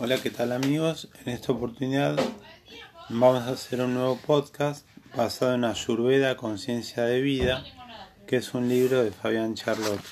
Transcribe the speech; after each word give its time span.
Hola, 0.00 0.16
¿qué 0.22 0.30
tal 0.30 0.52
amigos? 0.52 1.08
En 1.24 1.32
esta 1.32 1.50
oportunidad 1.50 2.16
vamos 3.08 3.42
a 3.42 3.50
hacer 3.50 3.80
un 3.80 3.94
nuevo 3.94 4.16
podcast 4.24 4.86
basado 5.16 5.54
en 5.54 5.64
Ayurveda, 5.64 6.36
Conciencia 6.36 7.02
de 7.02 7.20
Vida, 7.20 7.64
que 8.28 8.36
es 8.36 8.54
un 8.54 8.68
libro 8.68 9.02
de 9.02 9.10
Fabián 9.10 9.56
Charlotte. 9.56 10.04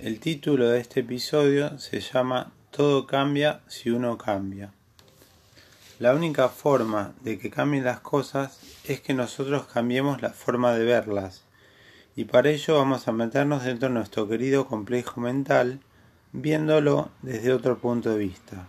El 0.00 0.20
título 0.20 0.68
de 0.68 0.80
este 0.80 1.00
episodio 1.00 1.78
se 1.78 2.00
llama 2.00 2.52
Todo 2.70 3.06
cambia 3.06 3.62
si 3.68 3.88
uno 3.88 4.18
cambia. 4.18 4.74
La 5.98 6.14
única 6.14 6.50
forma 6.50 7.14
de 7.22 7.38
que 7.38 7.48
cambien 7.48 7.84
las 7.84 8.00
cosas 8.00 8.60
es 8.84 9.00
que 9.00 9.14
nosotros 9.14 9.64
cambiemos 9.72 10.20
la 10.20 10.34
forma 10.34 10.74
de 10.74 10.84
verlas. 10.84 11.44
Y 12.16 12.24
para 12.24 12.50
ello 12.50 12.76
vamos 12.76 13.08
a 13.08 13.12
meternos 13.12 13.64
dentro 13.64 13.88
de 13.88 13.94
nuestro 13.94 14.28
querido 14.28 14.66
complejo 14.66 15.22
mental, 15.22 15.80
viéndolo 16.34 17.10
desde 17.22 17.52
otro 17.52 17.78
punto 17.78 18.10
de 18.10 18.18
vista. 18.18 18.68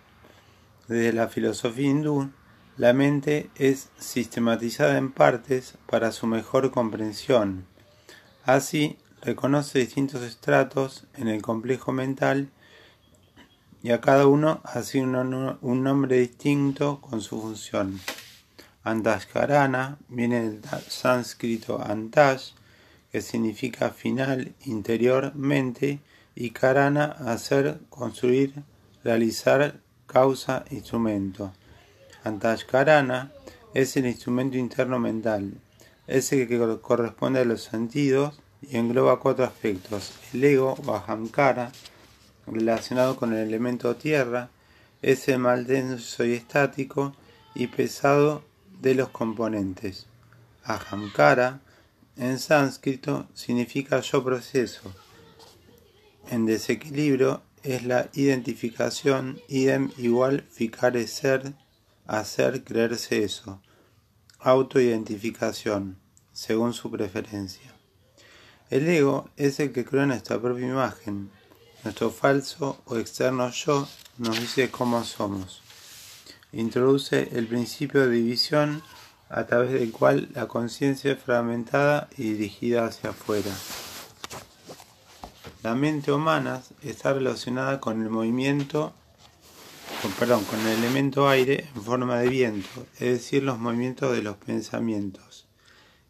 Desde 0.88 1.12
la 1.12 1.28
filosofía 1.28 1.90
hindú, 1.90 2.30
la 2.78 2.94
mente 2.94 3.50
es 3.56 3.90
sistematizada 3.98 4.98
en 4.98 5.12
partes 5.12 5.74
para 5.88 6.12
su 6.12 6.28
mejor 6.28 6.70
comprensión. 6.70 7.66
Así, 8.44 8.98
reconoce 9.22 9.80
distintos 9.80 10.22
estratos 10.22 11.08
en 11.16 11.28
el 11.28 11.42
complejo 11.42 11.92
mental 11.92 12.50
y 13.82 13.90
a 13.90 14.00
cada 14.00 14.28
uno 14.28 14.62
asigna 14.64 15.22
un 15.62 15.84
nombre 15.84 16.20
distinto 16.20 17.02
con 17.02 17.22
su 17.22 17.42
función. 17.42 18.00
Antashkarana 18.84 19.98
viene 20.08 20.44
del 20.44 20.62
sánscrito 20.88 21.82
antash, 21.84 22.52
que 23.12 23.22
significa 23.22 23.90
final, 23.90 24.54
interior, 24.66 25.34
mente, 25.34 26.02
y 26.36 26.50
karana, 26.50 27.06
hacer, 27.06 27.80
construir, 27.90 28.54
realizar, 29.04 29.80
causa, 30.06 30.66
instrumento. 30.70 31.54
Antashkarana 32.24 33.32
es 33.74 33.96
el 33.98 34.06
instrumento 34.06 34.58
interno 34.58 35.00
mental, 35.00 35.54
ese 36.08 36.48
que 36.48 36.78
corresponde 36.82 37.40
a 37.40 37.46
los 37.46 37.64
sentidos 37.64 38.40
y 38.62 38.78
engloba 38.78 39.20
cuatro 39.20 39.46
aspectos. 39.46 40.14
El 40.34 40.44
ego 40.44 40.76
o 40.86 40.94
ahamkara, 40.94 41.72
relacionado 42.48 43.16
con 43.16 43.34
el 43.34 43.40
elemento 43.48 43.96
tierra, 43.96 44.50
es 45.02 45.28
el 45.30 45.40
mal 45.40 45.66
denso 45.66 46.26
y 46.26 46.34
estático 46.34 47.16
y 47.54 47.68
pesado 47.68 48.44
de 48.82 48.96
los 48.96 49.10
componentes. 49.10 50.08
Ahamkara, 50.64 51.62
en 52.18 52.40
sánscrito, 52.40 53.28
significa 53.34 54.00
yo 54.00 54.24
proceso 54.24 54.92
en 56.30 56.46
desequilibrio 56.46 57.42
es 57.64 57.84
la 57.84 58.10
identificación 58.14 59.40
idem 59.48 59.92
igual 59.98 60.46
ficare 60.52 61.08
ser, 61.08 61.54
hacer, 62.06 62.64
creerse 62.64 63.24
eso. 63.24 63.62
Autoidentificación, 64.40 65.98
según 66.32 66.74
su 66.74 66.92
preferencia. 66.92 67.74
El 68.70 68.88
ego 68.88 69.30
es 69.38 69.60
el 69.60 69.72
que 69.72 69.86
crea 69.86 70.06
nuestra 70.06 70.40
propia 70.40 70.68
imagen. 70.68 71.32
Nuestro 71.84 72.12
falso 72.12 72.82
o 72.86 72.98
externo 72.98 73.50
yo 73.52 73.88
nos 74.18 74.40
dice 74.40 74.70
cómo 74.70 75.04
somos. 75.04 75.62
Introduce 76.52 77.30
el 77.34 77.48
principio 77.48 78.02
de 78.02 78.16
división 78.16 78.82
a 79.30 79.46
través 79.46 79.72
del 79.72 79.92
cual 79.92 80.30
la 80.34 80.48
conciencia 80.48 81.14
es 81.14 81.20
fragmentada 81.20 82.10
y 82.18 82.34
dirigida 82.34 82.86
hacia 82.86 83.10
afuera. 83.10 83.52
La 85.66 85.74
mente 85.74 86.12
humana 86.12 86.62
está 86.84 87.12
relacionada 87.12 87.80
con 87.80 88.00
el 88.04 88.12
movimiento, 88.12 88.94
con, 90.04 90.12
perdón, 90.12 90.44
con 90.44 90.60
el 90.60 90.68
elemento 90.78 91.28
aire 91.28 91.68
en 91.74 91.82
forma 91.82 92.20
de 92.20 92.30
viento, 92.30 92.86
es 93.00 93.10
decir, 93.14 93.42
los 93.42 93.58
movimientos 93.58 94.16
de 94.16 94.22
los 94.22 94.38
pensamientos, 94.38 95.48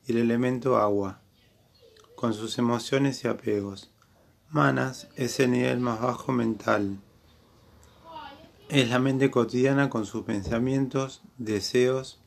y 0.05 0.11
el 0.11 0.17
elemento 0.17 0.75
agua, 0.75 1.21
con 2.17 2.33
sus 2.33 2.57
emociones 2.57 3.23
y 3.23 3.29
apegos. 3.29 3.91
Manas 4.49 5.07
es 5.15 5.39
el 5.39 5.51
nivel 5.51 5.79
más 5.79 6.01
bajo 6.01 6.33
mental. 6.33 6.99
Es 8.67 8.89
la 8.89 8.99
mente 8.99 9.31
cotidiana 9.31 9.89
con 9.89 10.05
sus 10.05 10.25
pensamientos, 10.25 11.21
deseos, 11.37 12.19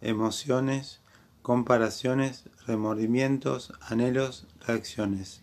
emociones, 0.00 1.00
comparaciones, 1.42 2.44
remordimientos, 2.64 3.72
anhelos, 3.80 4.46
reacciones. 4.64 5.42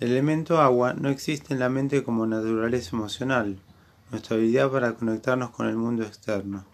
El 0.00 0.10
elemento 0.10 0.60
agua 0.60 0.92
no 0.92 1.08
existe 1.08 1.54
en 1.54 1.60
la 1.60 1.68
mente 1.68 2.02
como 2.02 2.26
naturaleza 2.26 2.96
emocional, 2.96 3.60
nuestra 4.10 4.36
habilidad 4.36 4.68
para 4.68 4.94
conectarnos 4.94 5.50
con 5.50 5.68
el 5.68 5.76
mundo 5.76 6.02
externo. 6.02 6.66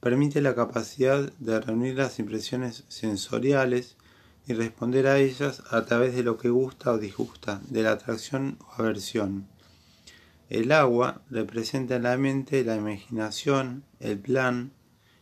Permite 0.00 0.40
la 0.40 0.54
capacidad 0.54 1.30
de 1.38 1.60
reunir 1.60 1.96
las 1.96 2.18
impresiones 2.18 2.84
sensoriales 2.88 3.98
y 4.46 4.54
responder 4.54 5.06
a 5.06 5.18
ellas 5.18 5.62
a 5.70 5.84
través 5.84 6.14
de 6.14 6.22
lo 6.22 6.38
que 6.38 6.48
gusta 6.48 6.92
o 6.92 6.98
disgusta, 6.98 7.60
de 7.68 7.82
la 7.82 7.92
atracción 7.92 8.56
o 8.60 8.80
aversión. 8.80 9.46
El 10.48 10.72
agua 10.72 11.20
representa 11.28 11.96
en 11.96 12.04
la 12.04 12.16
mente 12.16 12.64
la 12.64 12.76
imaginación, 12.76 13.84
el 14.00 14.18
plan 14.18 14.72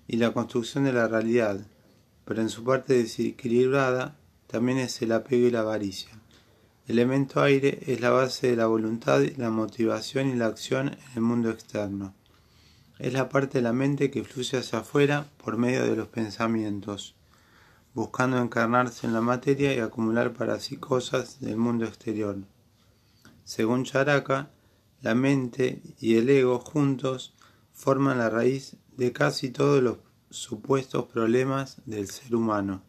y 0.06 0.18
la 0.18 0.32
construcción 0.32 0.84
de 0.84 0.92
la 0.92 1.08
realidad, 1.08 1.66
pero 2.24 2.42
en 2.42 2.48
su 2.48 2.62
parte 2.62 2.94
desequilibrada 2.94 4.16
también 4.46 4.78
es 4.78 5.02
el 5.02 5.10
apego 5.10 5.48
y 5.48 5.50
la 5.50 5.60
avaricia. 5.60 6.10
El 6.88 6.98
elemento 6.98 7.42
aire 7.42 7.80
es 7.86 8.00
la 8.00 8.08
base 8.08 8.48
de 8.48 8.56
la 8.56 8.66
voluntad, 8.66 9.20
la 9.36 9.50
motivación 9.50 10.30
y 10.30 10.36
la 10.36 10.46
acción 10.46 10.88
en 10.88 10.98
el 11.16 11.20
mundo 11.20 11.50
externo. 11.50 12.14
Es 12.98 13.12
la 13.12 13.28
parte 13.28 13.58
de 13.58 13.62
la 13.62 13.74
mente 13.74 14.10
que 14.10 14.24
fluye 14.24 14.56
hacia 14.56 14.78
afuera 14.78 15.26
por 15.36 15.58
medio 15.58 15.84
de 15.84 15.94
los 15.94 16.08
pensamientos, 16.08 17.14
buscando 17.92 18.38
encarnarse 18.38 19.06
en 19.06 19.12
la 19.12 19.20
materia 19.20 19.74
y 19.74 19.80
acumular 19.80 20.32
para 20.32 20.60
sí 20.60 20.78
cosas 20.78 21.40
del 21.40 21.58
mundo 21.58 21.84
exterior. 21.84 22.38
Según 23.44 23.84
Charaka, 23.84 24.48
la 25.02 25.14
mente 25.14 25.82
y 26.00 26.16
el 26.16 26.30
ego 26.30 26.58
juntos 26.58 27.34
forman 27.74 28.16
la 28.16 28.30
raíz 28.30 28.76
de 28.96 29.12
casi 29.12 29.50
todos 29.50 29.82
los 29.82 29.98
supuestos 30.30 31.04
problemas 31.04 31.82
del 31.84 32.08
ser 32.08 32.34
humano. 32.34 32.80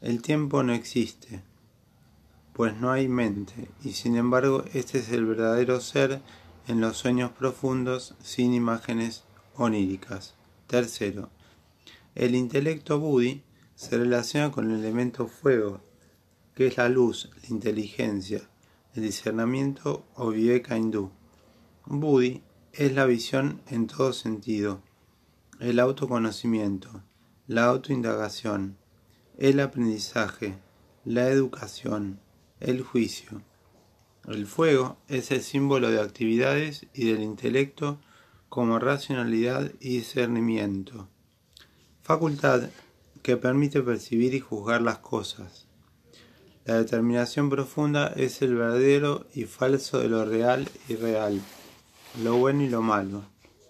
El 0.00 0.22
tiempo 0.22 0.64
no 0.64 0.74
existe 0.74 1.53
pues 2.54 2.76
no 2.76 2.92
hay 2.92 3.08
mente, 3.08 3.68
y 3.82 3.92
sin 3.92 4.16
embargo 4.16 4.64
este 4.72 4.98
es 4.98 5.10
el 5.10 5.26
verdadero 5.26 5.80
ser 5.80 6.22
en 6.68 6.80
los 6.80 6.96
sueños 6.96 7.32
profundos 7.32 8.14
sin 8.22 8.54
imágenes 8.54 9.24
oníricas. 9.56 10.34
Tercero, 10.68 11.30
el 12.14 12.36
intelecto 12.36 13.00
buddhi 13.00 13.42
se 13.74 13.98
relaciona 13.98 14.52
con 14.52 14.70
el 14.70 14.78
elemento 14.78 15.26
fuego, 15.26 15.80
que 16.54 16.68
es 16.68 16.76
la 16.76 16.88
luz, 16.88 17.28
la 17.42 17.48
inteligencia, 17.48 18.48
el 18.94 19.02
discernimiento 19.02 20.06
o 20.14 20.30
viveka 20.30 20.78
hindú. 20.78 21.10
Buddhi 21.86 22.42
es 22.72 22.94
la 22.94 23.04
visión 23.04 23.62
en 23.66 23.88
todo 23.88 24.12
sentido, 24.12 24.80
el 25.58 25.80
autoconocimiento, 25.80 27.02
la 27.48 27.64
autoindagación, 27.64 28.76
el 29.38 29.58
aprendizaje, 29.58 30.56
la 31.04 31.28
educación, 31.28 32.20
el 32.60 32.82
juicio. 32.82 33.42
El 34.26 34.46
fuego 34.46 34.96
es 35.08 35.30
el 35.30 35.42
símbolo 35.42 35.90
de 35.90 36.00
actividades 36.00 36.86
y 36.94 37.10
del 37.10 37.22
intelecto 37.22 37.98
como 38.48 38.78
racionalidad 38.78 39.72
y 39.80 39.96
discernimiento. 39.96 41.08
Facultad 42.02 42.70
que 43.22 43.36
permite 43.36 43.82
percibir 43.82 44.34
y 44.34 44.40
juzgar 44.40 44.82
las 44.82 44.98
cosas. 44.98 45.66
La 46.64 46.76
determinación 46.76 47.50
profunda 47.50 48.08
es 48.16 48.40
el 48.40 48.54
verdadero 48.54 49.26
y 49.34 49.44
falso 49.44 49.98
de 49.98 50.08
lo 50.08 50.24
real 50.24 50.68
y 50.88 50.96
real, 50.96 51.40
lo 52.22 52.36
bueno 52.36 52.62
y 52.62 52.68
lo 52.68 52.80
malo, 52.80 53.24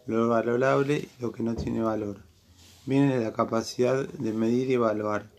lo 0.06 0.28
valorable 0.28 1.08
y 1.18 1.22
lo 1.22 1.32
que 1.32 1.42
no 1.42 1.56
tiene 1.56 1.82
valor. 1.82 2.18
Viene 2.86 3.16
de 3.16 3.24
la 3.24 3.32
capacidad 3.32 4.06
de 4.06 4.32
medir 4.32 4.70
y 4.70 4.74
evaluar. 4.74 5.30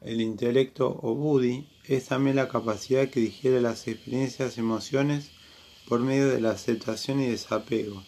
El 0.00 0.20
intelecto 0.20 0.98
o 1.02 1.14
buddhi 1.14 1.68
es 1.88 2.06
también 2.06 2.36
la 2.36 2.48
capacidad 2.48 3.08
que 3.08 3.20
digiere 3.20 3.60
las 3.60 3.88
experiencias 3.88 4.56
y 4.56 4.60
emociones 4.60 5.30
por 5.88 6.00
medio 6.00 6.28
de 6.28 6.40
la 6.40 6.50
aceptación 6.50 7.22
y 7.22 7.26
desapego 7.26 8.04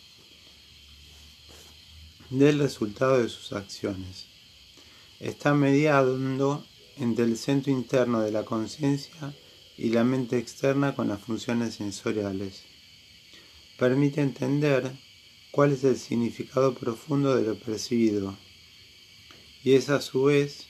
del 2.28 2.58
resultado 2.58 3.20
de 3.20 3.28
sus 3.30 3.52
acciones. 3.52 4.26
Está 5.18 5.54
mediando 5.54 6.64
entre 6.96 7.24
el 7.24 7.38
centro 7.38 7.72
interno 7.72 8.20
de 8.20 8.30
la 8.30 8.44
conciencia 8.44 9.34
y 9.78 9.88
la 9.88 10.04
mente 10.04 10.36
externa 10.36 10.94
con 10.94 11.08
las 11.08 11.20
funciones 11.20 11.74
sensoriales. 11.74 12.64
Permite 13.78 14.20
entender 14.20 14.92
cuál 15.50 15.72
es 15.72 15.82
el 15.84 15.96
significado 15.96 16.74
profundo 16.74 17.34
de 17.34 17.44
lo 17.44 17.58
percibido 17.58 18.36
y 19.64 19.72
es 19.72 19.88
a 19.88 20.02
su 20.02 20.24
vez, 20.24 20.66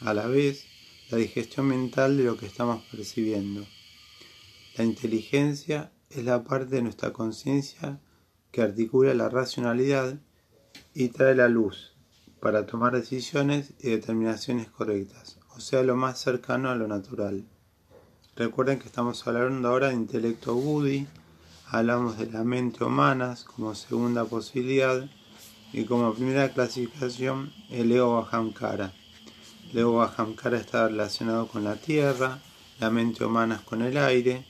a 0.00 0.14
la 0.14 0.26
vez, 0.28 0.67
la 1.10 1.18
digestión 1.18 1.66
mental 1.66 2.16
de 2.16 2.24
lo 2.24 2.36
que 2.36 2.46
estamos 2.46 2.84
percibiendo. 2.90 3.66
La 4.76 4.84
inteligencia 4.84 5.92
es 6.10 6.24
la 6.24 6.44
parte 6.44 6.76
de 6.76 6.82
nuestra 6.82 7.12
conciencia 7.12 8.00
que 8.50 8.62
articula 8.62 9.14
la 9.14 9.28
racionalidad 9.28 10.18
y 10.94 11.08
trae 11.08 11.34
la 11.34 11.48
luz 11.48 11.94
para 12.40 12.66
tomar 12.66 12.92
decisiones 12.92 13.72
y 13.80 13.90
determinaciones 13.90 14.68
correctas, 14.70 15.38
o 15.56 15.60
sea, 15.60 15.82
lo 15.82 15.96
más 15.96 16.20
cercano 16.20 16.70
a 16.70 16.76
lo 16.76 16.86
natural. 16.86 17.44
Recuerden 18.36 18.78
que 18.78 18.86
estamos 18.86 19.26
hablando 19.26 19.68
ahora 19.68 19.88
de 19.88 19.94
intelecto 19.94 20.54
Budi, 20.54 21.06
hablamos 21.66 22.18
de 22.18 22.30
la 22.30 22.44
mente 22.44 22.84
humana 22.84 23.36
como 23.56 23.74
segunda 23.74 24.24
posibilidad 24.24 25.08
y 25.72 25.84
como 25.84 26.14
primera 26.14 26.52
clasificación 26.52 27.52
el 27.70 27.90
ego 27.90 28.22
Bahamkara. 28.22 28.92
El 29.70 29.80
ego 29.80 29.96
Bahamkara 29.96 30.58
está 30.58 30.88
relacionado 30.88 31.46
con 31.46 31.62
la 31.62 31.76
tierra, 31.76 32.40
la 32.80 32.90
mente 32.90 33.24
humana 33.24 33.62
con 33.66 33.82
el 33.82 33.98
aire, 33.98 34.46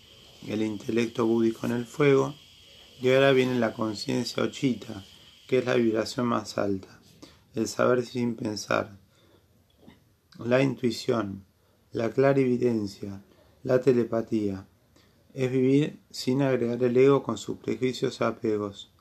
el 0.46 0.62
intelecto 0.62 1.26
Budi 1.26 1.50
con 1.50 1.72
el 1.72 1.86
fuego 1.86 2.34
y 3.00 3.10
ahora 3.10 3.32
viene 3.32 3.58
la 3.58 3.72
conciencia 3.72 4.44
ochita, 4.44 5.04
que 5.48 5.58
es 5.58 5.64
la 5.64 5.74
vibración 5.74 6.26
más 6.26 6.56
alta, 6.56 7.00
el 7.54 7.66
saber 7.66 8.04
sin 8.04 8.36
pensar, 8.36 8.96
la 10.38 10.62
intuición, 10.62 11.44
la 11.90 12.10
clarividencia, 12.10 13.20
la 13.64 13.80
telepatía. 13.80 14.68
Es 15.34 15.50
vivir 15.50 16.00
sin 16.10 16.42
agregar 16.42 16.82
el 16.84 16.96
ego 16.96 17.24
con 17.24 17.38
sus 17.38 17.58
prejuicios 17.58 18.20
y 18.20 18.24
apegos. 18.24 18.92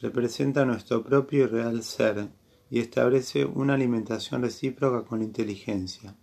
Representa 0.00 0.64
nuestro 0.64 1.04
propio 1.04 1.44
y 1.44 1.46
real 1.46 1.82
ser 1.82 2.28
y 2.70 2.80
establece 2.80 3.44
una 3.44 3.74
alimentación 3.74 4.42
recíproca 4.42 5.04
con 5.04 5.20
la 5.20 5.24
inteligencia. 5.24 6.16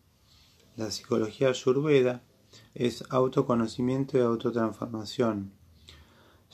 La 0.76 0.92
psicología 0.92 1.50
ayurveda 1.50 2.24
es 2.74 3.04
autoconocimiento 3.10 4.18
y 4.18 4.22
autotransformación 4.22 5.54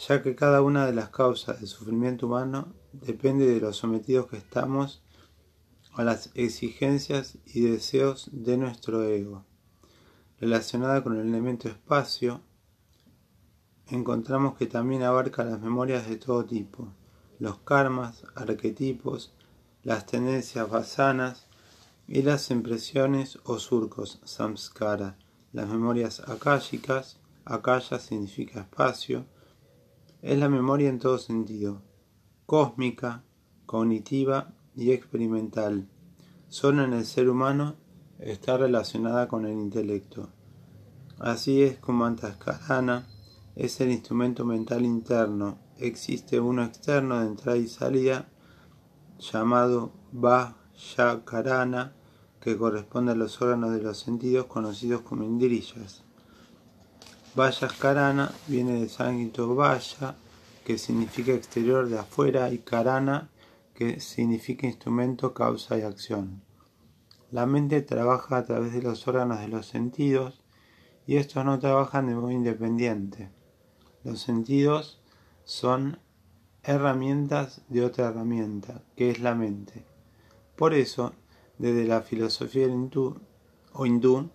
ya 0.07 0.21
que 0.21 0.35
cada 0.35 0.61
una 0.61 0.85
de 0.85 0.93
las 0.93 1.09
causas 1.09 1.59
del 1.59 1.67
sufrimiento 1.67 2.27
humano 2.27 2.73
depende 2.93 3.45
de 3.45 3.59
los 3.59 3.75
sometidos 3.75 4.27
que 4.27 4.37
estamos 4.37 5.03
a 5.93 6.03
las 6.03 6.31
exigencias 6.35 7.37
y 7.45 7.61
deseos 7.61 8.29
de 8.31 8.57
nuestro 8.57 9.03
ego. 9.03 9.45
Relacionada 10.39 11.03
con 11.03 11.17
el 11.17 11.27
elemento 11.27 11.67
espacio, 11.67 12.41
encontramos 13.87 14.57
que 14.57 14.67
también 14.67 15.03
abarca 15.03 15.43
las 15.43 15.59
memorias 15.59 16.07
de 16.07 16.15
todo 16.15 16.45
tipo, 16.45 16.93
los 17.39 17.57
karmas, 17.59 18.23
arquetipos, 18.35 19.33
las 19.83 20.05
tendencias 20.05 20.69
basanas 20.69 21.47
y 22.07 22.21
las 22.21 22.49
impresiones 22.51 23.39
o 23.43 23.59
surcos, 23.59 24.19
samskara, 24.23 25.17
las 25.53 25.67
memorias 25.67 26.21
akáshicas, 26.27 27.19
akaya 27.45 27.99
significa 27.99 28.61
espacio, 28.61 29.25
es 30.21 30.37
la 30.37 30.49
memoria 30.49 30.89
en 30.89 30.99
todo 30.99 31.17
sentido, 31.17 31.81
cósmica, 32.45 33.23
cognitiva 33.65 34.53
y 34.75 34.91
experimental. 34.91 35.87
Solo 36.49 36.83
en 36.83 36.93
el 36.93 37.05
ser 37.05 37.29
humano 37.29 37.75
está 38.19 38.57
relacionada 38.57 39.27
con 39.27 39.45
el 39.45 39.53
intelecto. 39.53 40.29
Así 41.19 41.61
es 41.61 41.77
como 41.77 42.05
Antaskarana 42.05 43.07
es 43.55 43.79
el 43.81 43.91
instrumento 43.91 44.45
mental 44.45 44.85
interno. 44.85 45.59
Existe 45.77 46.39
uno 46.39 46.63
externo 46.63 47.19
de 47.19 47.27
entrada 47.27 47.57
y 47.57 47.67
salida 47.67 48.29
llamado 49.19 49.91
Vajjakarana 50.11 51.93
que 52.39 52.57
corresponde 52.57 53.11
a 53.11 53.15
los 53.15 53.41
órganos 53.41 53.71
de 53.71 53.81
los 53.81 53.99
sentidos 53.99 54.45
conocidos 54.45 55.01
como 55.01 55.23
indriyas. 55.23 56.03
Vayas 57.35 57.73
Karana 57.73 58.31
viene 58.47 58.79
de 58.79 58.89
sánscrito 58.89 59.55
Vaya, 59.55 60.15
que 60.65 60.77
significa 60.77 61.33
exterior 61.33 61.87
de 61.87 61.99
afuera, 61.99 62.51
y 62.51 62.59
Karana, 62.59 63.29
que 63.73 63.99
significa 63.99 64.67
instrumento, 64.67 65.33
causa 65.33 65.77
y 65.77 65.81
acción. 65.81 66.41
La 67.31 67.45
mente 67.45 67.81
trabaja 67.81 68.37
a 68.37 68.45
través 68.45 68.73
de 68.73 68.81
los 68.81 69.07
órganos 69.07 69.39
de 69.39 69.47
los 69.47 69.67
sentidos 69.67 70.41
y 71.05 71.17
estos 71.17 71.45
no 71.45 71.59
trabajan 71.59 72.07
de 72.07 72.15
modo 72.15 72.31
independiente. 72.31 73.29
Los 74.03 74.21
sentidos 74.21 75.01
son 75.43 75.99
herramientas 76.69 77.63
de 77.67 77.83
otra 77.83 78.09
herramienta, 78.09 78.83
que 78.95 79.09
es 79.09 79.19
la 79.19 79.33
mente. 79.33 79.85
Por 80.55 80.75
eso, 80.75 81.13
desde 81.57 81.85
la 81.85 82.01
filosofía 82.01 82.67
hindú 82.67 83.19
o 83.73 83.87
hindú, 83.87 84.29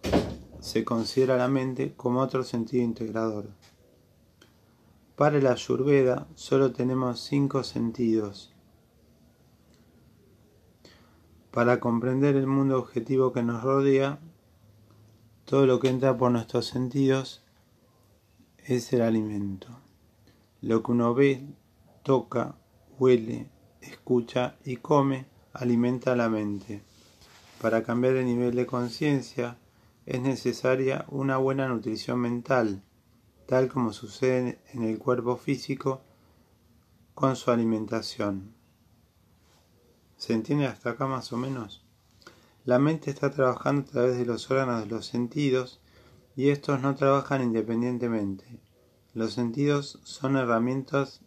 se 0.58 0.84
considera 0.84 1.36
la 1.36 1.46
mente 1.46 1.94
como 1.94 2.20
otro 2.20 2.42
sentido 2.42 2.82
integrador. 2.82 3.50
Para 5.14 5.38
la 5.40 5.52
Ayurveda 5.52 6.26
solo 6.34 6.72
tenemos 6.72 7.20
cinco 7.20 7.62
sentidos. 7.62 8.52
Para 11.52 11.78
comprender 11.78 12.34
el 12.34 12.48
mundo 12.48 12.80
objetivo 12.80 13.32
que 13.32 13.44
nos 13.44 13.62
rodea, 13.62 14.18
todo 15.44 15.66
lo 15.66 15.78
que 15.78 15.88
entra 15.88 16.16
por 16.16 16.32
nuestros 16.32 16.66
sentidos 16.66 17.44
es 18.58 18.92
el 18.92 19.02
alimento. 19.02 19.68
Lo 20.60 20.82
que 20.82 20.90
uno 20.90 21.14
ve, 21.14 21.46
toca, 22.04 22.54
huele, 22.98 23.50
escucha 23.80 24.56
y 24.62 24.76
come 24.76 25.26
alimenta 25.54 26.14
la 26.14 26.28
mente. 26.28 26.82
Para 27.60 27.82
cambiar 27.82 28.16
el 28.16 28.26
nivel 28.26 28.54
de 28.54 28.66
conciencia, 28.66 29.56
es 30.04 30.20
necesaria 30.20 31.06
una 31.08 31.38
buena 31.38 31.66
nutrición 31.66 32.20
mental, 32.20 32.82
tal 33.46 33.68
como 33.68 33.94
sucede 33.94 34.60
en 34.74 34.84
el 34.84 34.98
cuerpo 34.98 35.38
físico 35.38 36.02
con 37.14 37.36
su 37.36 37.50
alimentación. 37.50 38.54
¿Se 40.18 40.34
entiende 40.34 40.66
hasta 40.66 40.90
acá 40.90 41.06
más 41.06 41.32
o 41.32 41.38
menos? 41.38 41.86
La 42.66 42.78
mente 42.78 43.10
está 43.10 43.30
trabajando 43.30 43.82
a 43.82 43.92
través 43.92 44.18
de 44.18 44.26
los 44.26 44.50
órganos 44.50 44.84
de 44.84 44.90
los 44.90 45.06
sentidos 45.06 45.80
y 46.36 46.50
estos 46.50 46.82
no 46.82 46.94
trabajan 46.96 47.42
independientemente. 47.42 48.60
Los 49.14 49.32
sentidos 49.32 50.00
son 50.02 50.36
herramientas 50.36 51.23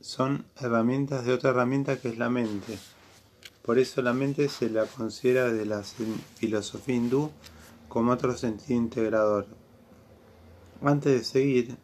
son 0.00 0.46
herramientas 0.56 1.24
de 1.24 1.32
otra 1.32 1.50
herramienta 1.50 2.00
que 2.00 2.08
es 2.08 2.18
la 2.18 2.30
mente. 2.30 2.78
Por 3.62 3.78
eso 3.78 4.02
la 4.02 4.12
mente 4.12 4.48
se 4.48 4.70
la 4.70 4.86
considera 4.86 5.52
de 5.52 5.66
la 5.66 5.82
filosofía 5.82 6.94
hindú 6.94 7.30
como 7.88 8.12
otro 8.12 8.36
sentido 8.36 8.78
integrador. 8.80 9.46
Antes 10.82 11.12
de 11.12 11.24
seguir, 11.24 11.76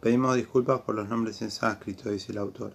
pedimos 0.00 0.36
disculpas 0.36 0.80
por 0.80 0.94
los 0.94 1.08
nombres 1.08 1.42
en 1.42 1.50
sánscrito, 1.50 2.10
dice 2.10 2.32
el 2.32 2.38
autor. 2.38 2.72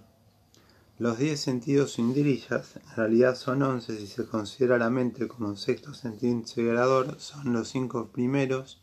Los 0.98 1.18
diez 1.18 1.42
sentidos 1.42 2.00
indriyas, 2.00 2.78
en 2.78 2.96
realidad 2.96 3.36
son 3.36 3.64
once 3.64 3.98
si 3.98 4.08
se 4.08 4.26
considera 4.26 4.78
la 4.78 4.90
mente 4.90 5.28
como 5.28 5.58
sexto 5.58 5.94
sentido 5.94 6.32
integrador, 6.32 7.20
son 7.20 7.52
los 7.52 7.68
cinco 7.68 8.08
primeros 8.14 8.82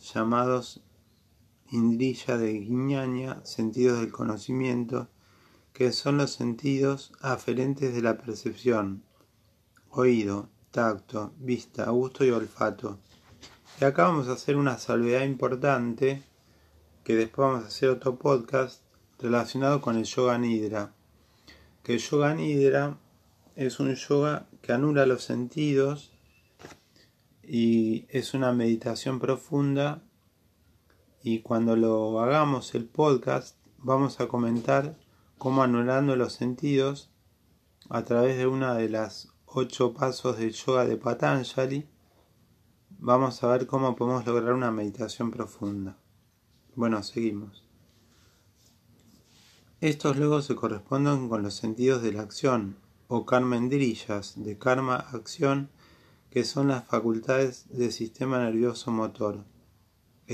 llamados 0.00 0.80
indriya 1.70 2.36
de 2.36 2.52
guiñaña, 2.52 3.44
sentidos 3.44 4.00
del 4.00 4.10
conocimiento, 4.10 5.08
que 5.72 5.92
son 5.92 6.18
los 6.18 6.32
sentidos 6.32 7.12
aferentes 7.20 7.94
de 7.94 8.02
la 8.02 8.18
percepción, 8.18 9.04
oído, 9.90 10.48
tacto, 10.70 11.32
vista, 11.38 11.88
gusto 11.90 12.24
y 12.24 12.30
olfato. 12.30 12.98
Y 13.80 13.84
acá 13.84 14.04
vamos 14.04 14.28
a 14.28 14.32
hacer 14.32 14.56
una 14.56 14.78
salvedad 14.78 15.24
importante, 15.24 16.22
que 17.04 17.14
después 17.14 17.48
vamos 17.48 17.64
a 17.64 17.68
hacer 17.68 17.88
otro 17.88 18.16
podcast 18.16 18.82
relacionado 19.18 19.80
con 19.80 19.96
el 19.96 20.04
yoga 20.04 20.38
nidra. 20.38 20.92
Que 21.82 21.94
el 21.94 21.98
yoga 22.00 22.34
nidra 22.34 22.98
es 23.56 23.80
un 23.80 23.94
yoga 23.94 24.46
que 24.60 24.72
anula 24.72 25.06
los 25.06 25.24
sentidos 25.24 26.12
y 27.42 28.06
es 28.10 28.34
una 28.34 28.52
meditación 28.52 29.18
profunda 29.18 30.02
y 31.22 31.40
cuando 31.40 31.76
lo 31.76 32.20
hagamos 32.20 32.74
el 32.74 32.86
podcast 32.86 33.56
vamos 33.78 34.20
a 34.20 34.28
comentar 34.28 34.96
cómo 35.38 35.62
anulando 35.62 36.16
los 36.16 36.32
sentidos 36.32 37.10
a 37.88 38.04
través 38.04 38.38
de 38.38 38.46
una 38.46 38.74
de 38.74 38.88
las 38.88 39.32
ocho 39.46 39.92
pasos 39.92 40.38
del 40.38 40.52
yoga 40.52 40.84
de 40.84 40.96
Patanjali, 40.96 41.88
vamos 42.98 43.42
a 43.42 43.48
ver 43.48 43.66
cómo 43.66 43.96
podemos 43.96 44.24
lograr 44.26 44.52
una 44.52 44.70
meditación 44.70 45.30
profunda. 45.30 45.98
Bueno, 46.74 47.02
seguimos. 47.02 47.64
Estos 49.80 50.16
luego 50.16 50.40
se 50.42 50.54
corresponden 50.54 51.28
con 51.28 51.42
los 51.42 51.54
sentidos 51.54 52.02
de 52.02 52.12
la 52.12 52.22
acción, 52.22 52.76
o 53.08 53.26
karmendrillas, 53.26 54.34
de 54.36 54.56
karma 54.56 54.96
acción, 54.96 55.68
que 56.30 56.44
son 56.44 56.68
las 56.68 56.84
facultades 56.84 57.66
del 57.70 57.90
sistema 57.90 58.38
nervioso 58.38 58.92
motor, 58.92 59.42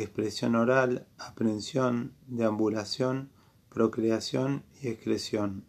expresión 0.02 0.54
oral, 0.54 1.06
aprehensión, 1.18 2.14
deambulación, 2.26 3.30
procreación 3.68 4.64
y 4.80 4.88
excreción. 4.88 5.64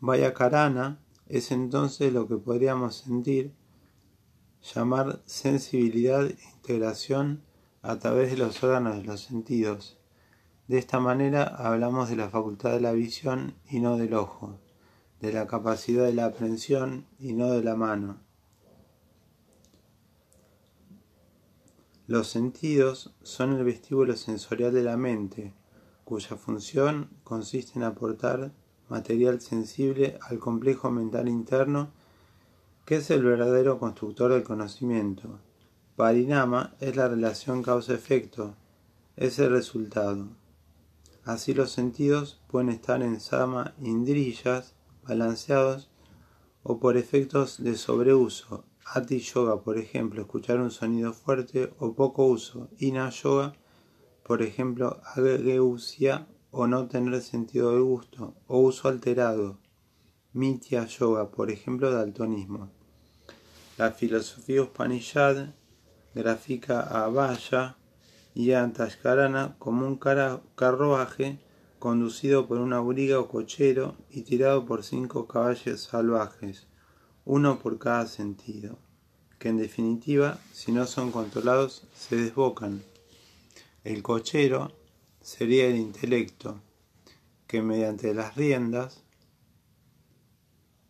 Vaya 0.00 0.34
Karana 0.34 1.00
es 1.26 1.52
entonces 1.52 2.12
lo 2.12 2.26
que 2.26 2.36
podríamos 2.36 2.96
sentir 2.96 3.54
llamar 4.74 5.22
sensibilidad 5.26 6.26
e 6.26 6.36
integración 6.54 7.42
a 7.82 7.98
través 7.98 8.30
de 8.30 8.36
los 8.36 8.62
órganos 8.62 8.96
de 8.96 9.04
los 9.04 9.20
sentidos. 9.20 9.98
De 10.68 10.78
esta 10.78 11.00
manera 11.00 11.44
hablamos 11.44 12.08
de 12.08 12.16
la 12.16 12.30
facultad 12.30 12.72
de 12.72 12.80
la 12.80 12.92
visión 12.92 13.54
y 13.68 13.80
no 13.80 13.96
del 13.96 14.14
ojo, 14.14 14.58
de 15.20 15.32
la 15.32 15.46
capacidad 15.46 16.04
de 16.04 16.14
la 16.14 16.26
aprehensión 16.26 17.06
y 17.18 17.32
no 17.32 17.50
de 17.50 17.62
la 17.62 17.76
mano. 17.76 18.31
Los 22.12 22.28
sentidos 22.28 23.14
son 23.22 23.54
el 23.54 23.64
vestíbulo 23.64 24.18
sensorial 24.18 24.74
de 24.74 24.82
la 24.82 24.98
mente, 24.98 25.54
cuya 26.04 26.36
función 26.36 27.08
consiste 27.24 27.78
en 27.78 27.84
aportar 27.84 28.52
material 28.90 29.40
sensible 29.40 30.18
al 30.20 30.38
complejo 30.38 30.90
mental 30.90 31.26
interno 31.26 31.90
que 32.84 32.96
es 32.96 33.10
el 33.10 33.24
verdadero 33.24 33.78
constructor 33.78 34.30
del 34.30 34.42
conocimiento. 34.42 35.40
Parinama 35.96 36.74
es 36.80 36.96
la 36.96 37.08
relación 37.08 37.62
causa-efecto, 37.62 38.56
es 39.16 39.38
el 39.38 39.48
resultado. 39.48 40.28
Así 41.24 41.54
los 41.54 41.70
sentidos 41.70 42.42
pueden 42.46 42.68
estar 42.68 43.00
en 43.02 43.20
sama 43.20 43.72
indriyas, 43.80 44.74
balanceados, 45.08 45.88
o 46.62 46.78
por 46.78 46.98
efectos 46.98 47.64
de 47.64 47.74
sobreuso. 47.74 48.66
Ati 48.84 49.20
yoga, 49.20 49.62
por 49.62 49.78
ejemplo, 49.78 50.22
escuchar 50.22 50.60
un 50.60 50.70
sonido 50.70 51.12
fuerte 51.12 51.72
o 51.78 51.94
poco 51.94 52.26
uso. 52.26 52.68
Ina 52.78 53.10
yoga, 53.10 53.54
por 54.22 54.42
ejemplo, 54.42 55.00
ageusia 55.04 56.26
o 56.50 56.66
no 56.66 56.88
tener 56.88 57.22
sentido 57.22 57.72
del 57.72 57.82
gusto, 57.82 58.34
o 58.46 58.58
uso 58.58 58.88
alterado. 58.88 59.58
Mitya 60.32 60.86
yoga, 60.86 61.30
por 61.30 61.50
ejemplo, 61.50 61.90
daltonismo. 61.90 62.70
La 63.78 63.92
filosofía 63.92 64.62
Upanishad 64.62 65.54
grafica 66.14 66.80
a 66.80 67.08
Vaya 67.08 67.76
y 68.34 68.52
a 68.52 68.70
Tashkarana 68.72 69.56
como 69.58 69.86
un 69.86 69.96
carruaje 69.96 71.38
conducido 71.78 72.46
por 72.46 72.58
una 72.58 72.76
auriga 72.76 73.18
o 73.18 73.28
cochero 73.28 73.96
y 74.10 74.22
tirado 74.22 74.66
por 74.66 74.84
cinco 74.84 75.26
caballos 75.26 75.80
salvajes, 75.80 76.68
uno 77.24 77.58
por 77.58 77.78
cada 77.78 78.06
sentido, 78.06 78.78
que 79.38 79.48
en 79.48 79.58
definitiva, 79.58 80.38
si 80.52 80.72
no 80.72 80.86
son 80.86 81.12
controlados, 81.12 81.84
se 81.94 82.16
desbocan. 82.16 82.82
El 83.84 84.02
cochero 84.02 84.72
sería 85.20 85.66
el 85.66 85.76
intelecto, 85.76 86.60
que 87.46 87.62
mediante 87.62 88.14
las 88.14 88.34
riendas 88.34 89.02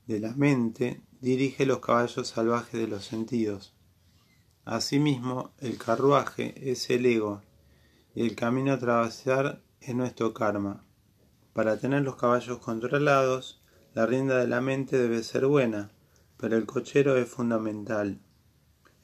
de 0.07 0.21
la 0.21 0.33
mente 0.33 1.01
dirige 1.21 1.67
los 1.67 1.81
caballos 1.81 2.29
salvajes 2.29 2.81
de 2.81 2.89
los 2.89 3.05
sentidos. 3.05 3.75
Asimismo, 4.65 5.53
el 5.59 5.77
carruaje 5.77 6.71
es 6.71 6.89
el 6.91 7.07
ego 7.07 7.43
y 8.15 8.23
el 8.23 8.37
camino 8.37 8.73
a 8.73 8.75
atravesar 8.75 9.63
es 9.81 9.95
nuestro 9.95 10.35
karma. 10.35 10.85
Para 11.53 11.79
tener 11.79 12.03
los 12.03 12.17
caballos 12.17 12.59
controlados, 12.59 13.61
la 13.95 14.07
rienda 14.07 14.39
de 14.39 14.47
la 14.47 14.61
mente 14.61 14.99
debe 14.99 15.23
ser 15.23 15.47
buena, 15.47 15.91
pero 16.43 16.57
el 16.57 16.67
cochero 16.67 17.17
es 17.17 17.29
fundamental. 17.29 18.19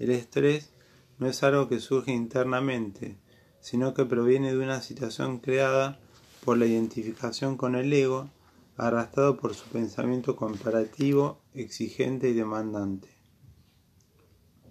El 0.01 0.11
estrés 0.11 0.73
no 1.19 1.29
es 1.29 1.45
algo 1.45 1.69
que 1.69 1.79
surge 1.79 2.11
internamente, 2.11 3.17
sino 3.61 3.95
que 3.95 4.05
proviene 4.05 4.51
de 4.53 4.59
una 4.59 4.83
situación 4.83 5.39
creada 5.39 6.01
por 6.45 6.59
la 6.59 6.67
identificación 6.67 7.57
con 7.57 7.77
el 7.77 7.93
ego, 7.93 8.29
arrastrado 8.77 9.37
por 9.37 9.55
su 9.55 9.69
pensamiento 9.69 10.35
comparativo, 10.35 11.41
exigente 11.55 12.29
y 12.29 12.33
demandante. 12.33 13.09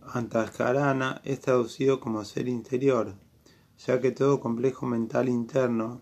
Antaskarana 0.01 1.21
es 1.23 1.39
traducido 1.39 2.01
como 2.01 2.25
ser 2.25 2.49
interior, 2.49 3.15
ya 3.77 4.01
que 4.01 4.11
todo 4.11 4.41
complejo 4.41 4.85
mental 4.85 5.29
interno, 5.29 6.01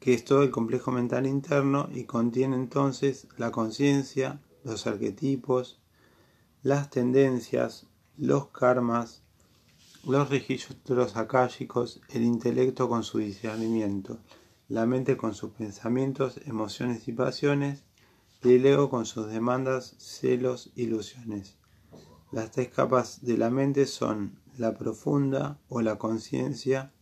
que 0.00 0.14
es 0.14 0.24
todo 0.24 0.42
el 0.42 0.50
complejo 0.50 0.90
mental 0.90 1.26
interno 1.26 1.88
y 1.92 2.04
contiene 2.04 2.56
entonces 2.56 3.28
la 3.36 3.52
conciencia, 3.52 4.40
los 4.64 4.86
arquetipos, 4.86 5.78
las 6.62 6.90
tendencias, 6.90 7.86
los 8.16 8.48
karmas, 8.48 9.22
los 10.04 10.30
registros 10.30 11.16
akáshicos, 11.16 12.00
el 12.08 12.22
intelecto 12.22 12.88
con 12.88 13.04
su 13.04 13.18
discernimiento, 13.18 14.18
la 14.68 14.86
mente 14.86 15.18
con 15.18 15.34
sus 15.34 15.50
pensamientos, 15.50 16.40
emociones 16.46 17.06
y 17.06 17.12
pasiones, 17.12 17.84
y 18.42 18.54
el 18.54 18.64
ego 18.64 18.88
con 18.88 19.04
sus 19.04 19.28
demandas, 19.28 19.96
celos, 19.98 20.72
ilusiones. 20.74 21.56
Las 22.32 22.50
tres 22.52 22.68
capas 22.68 23.22
de 23.22 23.36
la 23.36 23.50
mente 23.50 23.84
son 23.84 24.38
la 24.56 24.78
profunda 24.78 25.58
o 25.68 25.82
la 25.82 25.98
conciencia, 25.98 26.92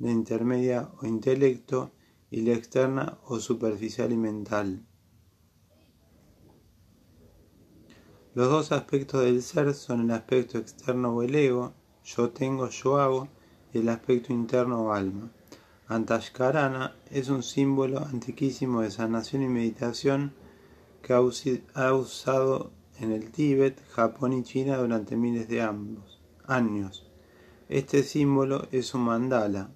la 0.00 0.10
intermedia 0.10 0.90
o 1.00 1.06
intelecto 1.06 1.92
y 2.30 2.42
la 2.42 2.54
externa 2.54 3.18
o 3.26 3.40
superficial 3.40 4.12
y 4.12 4.16
mental. 4.16 4.86
Los 8.34 8.48
dos 8.48 8.70
aspectos 8.70 9.24
del 9.24 9.42
ser 9.42 9.74
son 9.74 10.02
el 10.02 10.10
aspecto 10.12 10.58
externo 10.58 11.14
o 11.14 11.22
el 11.22 11.34
ego, 11.34 11.74
yo 12.04 12.30
tengo, 12.30 12.68
yo 12.68 12.98
hago, 12.98 13.28
y 13.72 13.78
el 13.78 13.88
aspecto 13.88 14.32
interno 14.32 14.82
o 14.82 14.92
alma. 14.92 15.32
Antashkarana 15.88 16.94
es 17.10 17.28
un 17.28 17.42
símbolo 17.42 17.98
antiquísimo 17.98 18.82
de 18.82 18.92
sanación 18.92 19.42
y 19.42 19.48
meditación 19.48 20.32
que 21.02 21.12
ha 21.12 21.92
usado 21.92 22.70
en 23.00 23.10
el 23.10 23.32
Tíbet, 23.32 23.82
Japón 23.90 24.32
y 24.34 24.44
China 24.44 24.76
durante 24.76 25.16
miles 25.16 25.48
de 25.48 25.68
años. 26.46 27.10
Este 27.68 28.04
símbolo 28.04 28.68
es 28.70 28.94
un 28.94 29.02
mandala, 29.02 29.70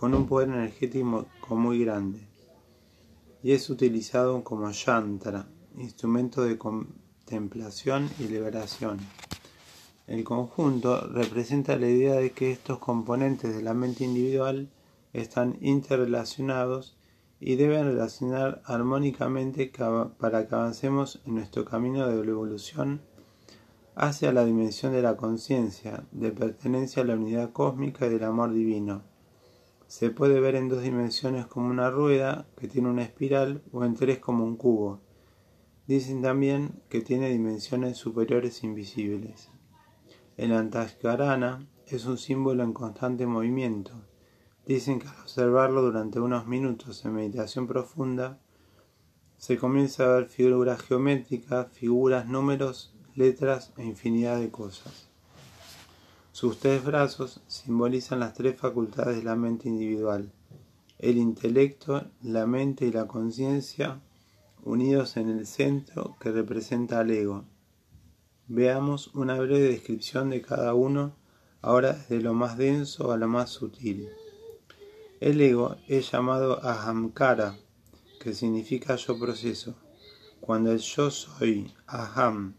con 0.00 0.14
un 0.14 0.26
poder 0.26 0.48
energético 0.48 1.26
muy 1.50 1.84
grande, 1.84 2.26
y 3.42 3.52
es 3.52 3.68
utilizado 3.68 4.42
como 4.42 4.70
yantra, 4.70 5.46
instrumento 5.76 6.42
de 6.42 6.56
contemplación 6.56 8.08
y 8.18 8.24
liberación. 8.24 8.98
El 10.06 10.24
conjunto 10.24 11.06
representa 11.06 11.76
la 11.76 11.88
idea 11.88 12.14
de 12.14 12.30
que 12.30 12.50
estos 12.50 12.78
componentes 12.78 13.54
de 13.54 13.62
la 13.62 13.74
mente 13.74 14.04
individual 14.04 14.70
están 15.12 15.58
interrelacionados 15.60 16.96
y 17.38 17.56
deben 17.56 17.84
relacionar 17.84 18.62
armónicamente 18.64 19.70
para 20.18 20.48
que 20.48 20.54
avancemos 20.54 21.20
en 21.26 21.34
nuestro 21.34 21.66
camino 21.66 22.08
de 22.08 22.14
evolución 22.26 23.02
hacia 23.96 24.32
la 24.32 24.46
dimensión 24.46 24.92
de 24.92 25.02
la 25.02 25.18
conciencia, 25.18 26.04
de 26.10 26.32
pertenencia 26.32 27.02
a 27.02 27.06
la 27.06 27.16
unidad 27.16 27.52
cósmica 27.52 28.06
y 28.06 28.08
del 28.08 28.24
amor 28.24 28.54
divino. 28.54 29.09
Se 29.90 30.10
puede 30.10 30.38
ver 30.38 30.54
en 30.54 30.68
dos 30.68 30.82
dimensiones 30.82 31.46
como 31.46 31.68
una 31.68 31.90
rueda 31.90 32.46
que 32.56 32.68
tiene 32.68 32.88
una 32.88 33.02
espiral 33.02 33.60
o 33.72 33.84
en 33.84 33.96
tres 33.96 34.20
como 34.20 34.44
un 34.44 34.54
cubo. 34.56 35.00
Dicen 35.88 36.22
también 36.22 36.80
que 36.88 37.00
tiene 37.00 37.28
dimensiones 37.28 37.96
superiores 37.96 38.62
invisibles. 38.62 39.50
El 40.36 40.52
Antashkarana 40.52 41.66
es 41.88 42.04
un 42.04 42.18
símbolo 42.18 42.62
en 42.62 42.72
constante 42.72 43.26
movimiento 43.26 43.92
Dicen 44.64 45.00
que 45.00 45.08
al 45.08 45.18
observarlo 45.22 45.82
durante 45.82 46.20
unos 46.20 46.46
minutos 46.46 47.04
en 47.04 47.14
meditación 47.14 47.66
profunda, 47.66 48.38
se 49.38 49.58
comienza 49.58 50.04
a 50.04 50.14
ver 50.18 50.28
figuras 50.28 50.82
geométricas, 50.82 51.72
figuras, 51.72 52.28
números, 52.28 52.94
letras 53.16 53.72
e 53.76 53.84
infinidad 53.84 54.38
de 54.38 54.52
cosas. 54.52 55.09
Sus 56.32 56.58
tres 56.58 56.84
brazos 56.84 57.40
simbolizan 57.48 58.20
las 58.20 58.34
tres 58.34 58.56
facultades 58.56 59.16
de 59.16 59.24
la 59.24 59.34
mente 59.34 59.68
individual, 59.68 60.30
el 60.98 61.16
intelecto, 61.16 62.04
la 62.22 62.46
mente 62.46 62.86
y 62.86 62.92
la 62.92 63.08
conciencia, 63.08 64.00
unidos 64.62 65.16
en 65.16 65.28
el 65.28 65.44
centro 65.44 66.16
que 66.20 66.30
representa 66.30 67.00
al 67.00 67.10
ego. 67.10 67.44
Veamos 68.46 69.08
una 69.14 69.34
breve 69.40 69.70
descripción 69.70 70.30
de 70.30 70.40
cada 70.40 70.72
uno, 70.74 71.16
ahora 71.62 71.94
desde 71.94 72.20
lo 72.20 72.32
más 72.32 72.56
denso 72.56 73.10
a 73.10 73.16
lo 73.16 73.26
más 73.26 73.50
sutil. 73.50 74.08
El 75.18 75.40
ego 75.40 75.76
es 75.88 76.12
llamado 76.12 76.64
ahamkara, 76.64 77.56
que 78.20 78.34
significa 78.34 78.94
yo 78.96 79.18
proceso. 79.18 79.74
Cuando 80.40 80.70
el 80.70 80.78
yo 80.78 81.10
soy, 81.10 81.72
aham, 81.86 82.54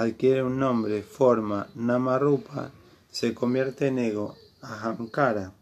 adquiere 0.00 0.42
un 0.42 0.58
nombre, 0.58 1.02
forma, 1.02 1.68
namarupa, 1.74 2.70
se 3.08 3.32
convierte 3.32 3.86
en 3.86 3.98
ego, 3.98 4.34
ahamkara. 4.60 5.52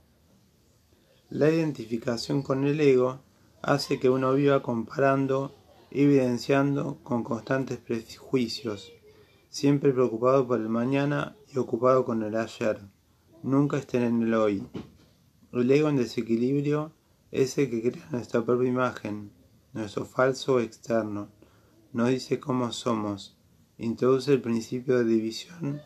La 1.30 1.50
identificación 1.50 2.42
con 2.42 2.64
el 2.64 2.80
ego 2.80 3.20
hace 3.62 4.00
que 4.00 4.10
uno 4.10 4.34
viva 4.34 4.62
comparando, 4.62 5.54
evidenciando 5.90 6.98
con 7.04 7.22
constantes 7.22 7.78
prejuicios, 7.78 8.92
siempre 9.50 9.92
preocupado 9.92 10.46
por 10.48 10.60
el 10.60 10.68
mañana 10.68 11.36
y 11.54 11.58
ocupado 11.58 12.04
con 12.04 12.22
el 12.24 12.34
ayer. 12.34 12.80
Nunca 13.42 13.78
estén 13.78 14.02
en 14.02 14.22
el 14.22 14.34
hoy. 14.34 14.66
El 15.52 15.70
ego 15.70 15.88
en 15.88 15.96
desequilibrio 15.96 16.92
es 17.30 17.56
el 17.58 17.70
que 17.70 17.82
crea 17.82 18.08
nuestra 18.10 18.44
propia 18.44 18.68
imagen, 18.68 19.30
nuestro 19.72 20.04
falso 20.04 20.58
externo. 20.58 21.28
Nos 21.92 22.08
dice 22.08 22.40
cómo 22.40 22.72
somos, 22.72 23.33
introduce 23.78 24.32
el 24.32 24.40
principio 24.40 24.98
de 24.98 25.04
división 25.04 25.80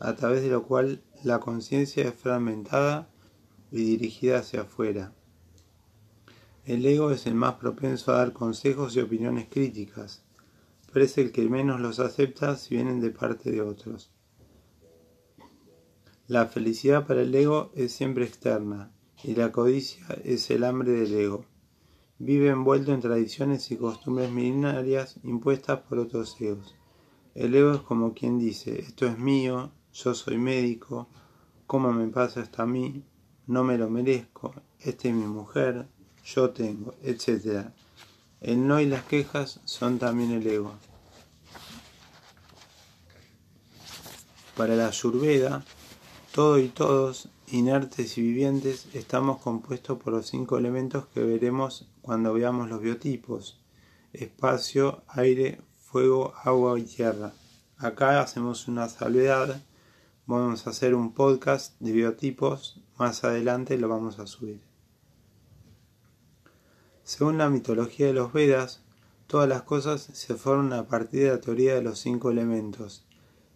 a 0.00 0.14
través 0.14 0.42
de 0.42 0.50
lo 0.50 0.64
cual 0.64 1.02
la 1.22 1.40
conciencia 1.40 2.08
es 2.08 2.14
fragmentada 2.14 3.08
y 3.70 3.84
dirigida 3.84 4.38
hacia 4.38 4.62
afuera. 4.62 5.12
El 6.64 6.84
ego 6.86 7.10
es 7.10 7.26
el 7.26 7.34
más 7.34 7.54
propenso 7.54 8.12
a 8.12 8.18
dar 8.18 8.32
consejos 8.32 8.96
y 8.96 9.00
opiniones 9.00 9.48
críticas, 9.50 10.22
pero 10.92 11.04
es 11.04 11.18
el 11.18 11.32
que 11.32 11.48
menos 11.48 11.80
los 11.80 12.00
acepta 12.00 12.56
si 12.56 12.76
vienen 12.76 13.00
de 13.00 13.10
parte 13.10 13.50
de 13.50 13.60
otros. 13.60 14.10
La 16.26 16.46
felicidad 16.46 17.06
para 17.06 17.20
el 17.20 17.34
ego 17.34 17.70
es 17.74 17.92
siempre 17.92 18.24
externa 18.24 18.90
y 19.22 19.34
la 19.34 19.52
codicia 19.52 20.06
es 20.24 20.50
el 20.50 20.64
hambre 20.64 20.92
del 20.92 21.12
ego. 21.12 21.44
Vive 22.18 22.48
envuelto 22.48 22.94
en 22.94 23.00
tradiciones 23.00 23.70
y 23.70 23.76
costumbres 23.76 24.30
milenarias 24.30 25.18
impuestas 25.22 25.80
por 25.80 25.98
otros 25.98 26.40
egos. 26.40 26.74
El 27.34 27.52
ego 27.54 27.74
es 27.74 27.80
como 27.80 28.14
quien 28.14 28.38
dice, 28.38 28.80
esto 28.80 29.06
es 29.06 29.18
mío, 29.18 29.72
yo 29.92 30.14
soy 30.14 30.38
médico, 30.38 31.08
¿cómo 31.66 31.92
me 31.92 32.06
pasa 32.06 32.40
esto 32.40 32.62
a 32.62 32.66
mí? 32.66 33.02
No 33.48 33.64
me 33.64 33.76
lo 33.76 33.90
merezco, 33.90 34.54
esta 34.78 35.08
es 35.08 35.14
mi 35.14 35.26
mujer, 35.26 35.88
yo 36.24 36.50
tengo, 36.50 36.94
etc. 37.02 37.70
El 38.40 38.66
no 38.68 38.80
y 38.80 38.86
las 38.86 39.02
quejas 39.04 39.60
son 39.64 39.98
también 39.98 40.30
el 40.30 40.46
ego. 40.46 40.74
Para 44.56 44.76
la 44.76 44.86
Ayurveda, 44.86 45.64
todo 46.32 46.60
y 46.60 46.68
todos, 46.68 47.28
inertes 47.48 48.16
y 48.16 48.22
vivientes, 48.22 48.86
estamos 48.94 49.40
compuestos 49.40 49.98
por 49.98 50.12
los 50.12 50.26
cinco 50.26 50.56
elementos 50.56 51.06
que 51.08 51.24
veremos 51.24 51.88
cuando 52.00 52.32
veamos 52.32 52.68
los 52.68 52.80
biotipos. 52.80 53.60
Espacio, 54.12 55.02
aire, 55.08 55.60
fuego, 55.94 56.34
agua 56.42 56.76
y 56.76 56.82
tierra. 56.82 57.32
Acá 57.78 58.20
hacemos 58.20 58.66
una 58.66 58.88
salvedad. 58.88 59.62
Vamos 60.26 60.66
a 60.66 60.70
hacer 60.70 60.92
un 60.92 61.14
podcast 61.14 61.78
de 61.78 61.92
biotipos. 61.92 62.82
Más 62.98 63.22
adelante 63.22 63.78
lo 63.78 63.88
vamos 63.88 64.18
a 64.18 64.26
subir. 64.26 64.60
Según 67.04 67.38
la 67.38 67.48
mitología 67.48 68.08
de 68.08 68.12
los 68.12 68.32
Vedas, 68.32 68.82
todas 69.28 69.48
las 69.48 69.62
cosas 69.62 70.02
se 70.12 70.34
forman 70.34 70.72
a 70.72 70.88
partir 70.88 71.22
de 71.22 71.28
la 71.28 71.40
teoría 71.40 71.76
de 71.76 71.82
los 71.82 72.00
cinco 72.00 72.32
elementos. 72.32 73.06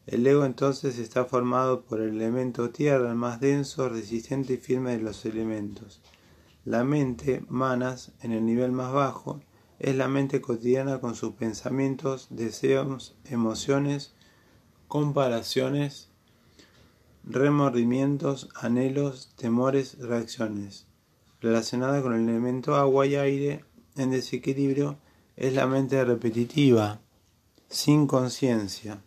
El 0.07 0.25
ego 0.25 0.45
entonces 0.45 1.00
está 1.00 1.25
formado 1.25 1.83
por 1.83 2.00
el 2.00 2.11
elemento 2.11 2.71
tierra, 2.71 3.09
el 3.09 3.16
más 3.16 3.40
denso, 3.40 3.88
resistente 3.88 4.52
y 4.52 4.59
firme 4.59 4.92
de 4.92 5.02
los 5.02 5.25
elementos. 5.25 6.00
La 6.64 6.85
mente, 6.85 7.45
manas, 7.49 8.12
en 8.23 8.30
el 8.30 8.47
nivel 8.47 8.71
más 8.71 8.92
bajo, 8.92 9.40
es 9.78 9.97
la 9.97 10.08
mente 10.08 10.40
cotidiana 10.40 11.00
con 11.00 11.14
sus 11.14 11.35
pensamientos, 11.35 12.28
deseos, 12.30 13.16
emociones, 13.25 14.12
comparaciones, 14.88 16.08
remordimientos, 17.25 18.49
anhelos, 18.54 19.32
temores, 19.37 19.99
reacciones 19.99 20.88
relacionada 21.40 22.02
con 22.02 22.14
el 22.14 22.28
elemento 22.28 22.75
agua 22.75 23.06
y 23.06 23.16
aire 23.16 23.64
en 23.97 24.11
desequilibrio 24.11 24.99
es 25.37 25.54
la 25.54 25.66
mente 25.66 26.04
repetitiva, 26.04 27.00
sin 27.68 28.06
conciencia, 28.06 29.00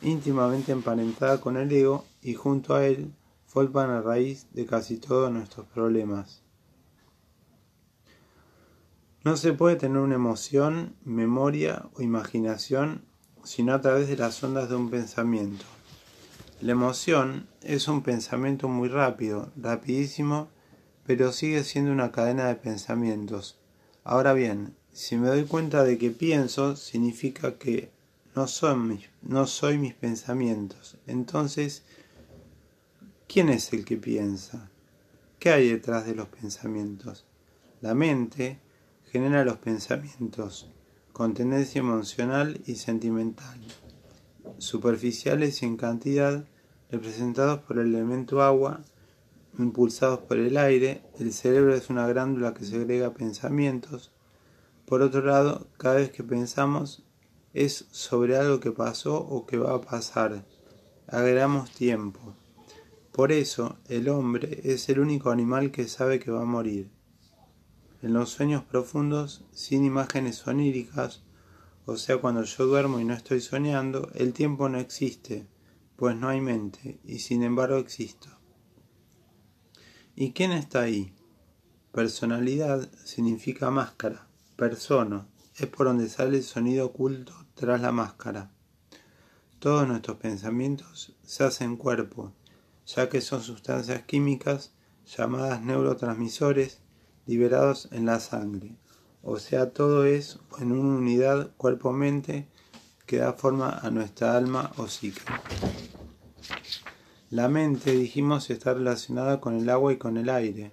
íntimamente 0.00 0.72
emparentada 0.72 1.40
con 1.40 1.56
el 1.56 1.70
ego 1.70 2.04
y 2.22 2.34
junto 2.34 2.74
a 2.74 2.86
él 2.86 3.12
forman 3.46 3.88
la 3.88 4.00
raíz 4.00 4.46
de 4.52 4.66
casi 4.66 4.96
todos 4.96 5.30
nuestros 5.30 5.66
problemas. 5.66 6.42
No 9.24 9.36
se 9.36 9.52
puede 9.52 9.76
tener 9.76 9.98
una 9.98 10.14
emoción, 10.14 10.94
memoria 11.04 11.88
o 11.94 12.02
imaginación 12.02 13.02
sino 13.44 13.72
a 13.72 13.80
través 13.80 14.08
de 14.08 14.16
las 14.16 14.42
ondas 14.42 14.68
de 14.68 14.76
un 14.76 14.90
pensamiento. 14.90 15.64
La 16.60 16.72
emoción 16.72 17.46
es 17.62 17.88
un 17.88 18.02
pensamiento 18.02 18.68
muy 18.68 18.88
rápido, 18.88 19.50
rapidísimo 19.56 20.48
pero 21.08 21.32
sigue 21.32 21.64
siendo 21.64 21.90
una 21.90 22.12
cadena 22.12 22.48
de 22.48 22.56
pensamientos. 22.56 23.58
Ahora 24.04 24.34
bien, 24.34 24.76
si 24.92 25.16
me 25.16 25.28
doy 25.28 25.44
cuenta 25.44 25.82
de 25.82 25.96
que 25.96 26.10
pienso, 26.10 26.76
significa 26.76 27.56
que 27.56 27.90
no, 28.36 28.46
son 28.46 28.88
mis, 28.88 29.08
no 29.22 29.46
soy 29.46 29.78
mis 29.78 29.94
pensamientos. 29.94 30.98
Entonces, 31.06 31.82
¿quién 33.26 33.48
es 33.48 33.72
el 33.72 33.86
que 33.86 33.96
piensa? 33.96 34.68
¿Qué 35.38 35.48
hay 35.48 35.70
detrás 35.70 36.04
de 36.04 36.14
los 36.14 36.28
pensamientos? 36.28 37.24
La 37.80 37.94
mente 37.94 38.58
genera 39.10 39.44
los 39.44 39.58
pensamientos 39.58 40.70
con 41.12 41.34
tendencia 41.34 41.80
emocional 41.80 42.60
y 42.64 42.76
sentimental, 42.76 43.58
superficiales 44.58 45.62
y 45.62 45.66
en 45.66 45.76
cantidad, 45.76 46.44
representados 46.92 47.58
por 47.60 47.78
el 47.78 47.94
elemento 47.94 48.40
agua, 48.40 48.84
impulsados 49.58 50.20
por 50.20 50.38
el 50.38 50.56
aire, 50.56 51.02
el 51.18 51.32
cerebro 51.32 51.74
es 51.74 51.90
una 51.90 52.06
glándula 52.06 52.54
que 52.54 52.64
segrega 52.64 53.14
pensamientos. 53.14 54.12
Por 54.86 55.02
otro 55.02 55.22
lado, 55.22 55.66
cada 55.76 55.96
vez 55.96 56.10
que 56.10 56.22
pensamos 56.22 57.02
es 57.52 57.86
sobre 57.90 58.36
algo 58.36 58.60
que 58.60 58.70
pasó 58.70 59.18
o 59.18 59.44
que 59.44 59.58
va 59.58 59.74
a 59.74 59.80
pasar. 59.80 60.44
Agregamos 61.08 61.72
tiempo. 61.72 62.36
Por 63.10 63.32
eso, 63.32 63.78
el 63.88 64.08
hombre 64.08 64.60
es 64.62 64.88
el 64.88 65.00
único 65.00 65.30
animal 65.30 65.72
que 65.72 65.88
sabe 65.88 66.20
que 66.20 66.30
va 66.30 66.42
a 66.42 66.44
morir. 66.44 66.90
En 68.00 68.12
los 68.12 68.30
sueños 68.30 68.62
profundos, 68.62 69.44
sin 69.50 69.84
imágenes 69.84 70.46
oníricas, 70.46 71.22
o 71.84 71.96
sea, 71.96 72.18
cuando 72.18 72.44
yo 72.44 72.66
duermo 72.66 73.00
y 73.00 73.04
no 73.04 73.14
estoy 73.14 73.40
soñando, 73.40 74.10
el 74.14 74.32
tiempo 74.32 74.68
no 74.68 74.78
existe, 74.78 75.48
pues 75.96 76.14
no 76.14 76.28
hay 76.28 76.40
mente, 76.40 77.00
y 77.04 77.18
sin 77.18 77.42
embargo 77.42 77.76
existo. 77.76 78.28
¿Y 80.14 80.32
quién 80.32 80.52
está 80.52 80.82
ahí? 80.82 81.12
Personalidad 81.90 82.88
significa 83.04 83.70
máscara, 83.72 84.28
persona, 84.54 85.26
es 85.56 85.66
por 85.66 85.86
donde 85.86 86.08
sale 86.08 86.36
el 86.36 86.44
sonido 86.44 86.86
oculto 86.86 87.32
tras 87.54 87.80
la 87.80 87.90
máscara. 87.90 88.52
Todos 89.58 89.88
nuestros 89.88 90.18
pensamientos 90.18 91.16
se 91.24 91.42
hacen 91.42 91.76
cuerpo, 91.76 92.32
ya 92.86 93.08
que 93.08 93.20
son 93.20 93.42
sustancias 93.42 94.02
químicas 94.02 94.72
llamadas 95.04 95.62
neurotransmisores 95.62 96.80
liberados 97.28 97.88
en 97.92 98.06
la 98.06 98.20
sangre. 98.20 98.74
O 99.22 99.38
sea, 99.38 99.70
todo 99.70 100.06
es 100.06 100.38
en 100.58 100.72
una 100.72 100.96
unidad 100.96 101.50
cuerpo-mente 101.58 102.48
que 103.04 103.18
da 103.18 103.34
forma 103.34 103.70
a 103.70 103.90
nuestra 103.90 104.34
alma 104.34 104.72
o 104.78 104.88
psique. 104.88 105.20
La 107.28 107.48
mente, 107.48 107.92
dijimos, 107.92 108.48
está 108.48 108.72
relacionada 108.72 109.40
con 109.40 109.54
el 109.54 109.68
agua 109.68 109.92
y 109.92 109.98
con 109.98 110.16
el 110.16 110.30
aire. 110.30 110.72